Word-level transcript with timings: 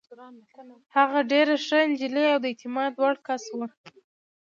هغه 0.95 1.19
ډېره 1.31 1.55
ښه 1.65 1.79
نجلۍ 1.89 2.25
او 2.33 2.39
د 2.41 2.45
اعتماد 2.51 2.91
وړ 2.95 3.15
کس 3.27 3.43
وه. 3.57 3.67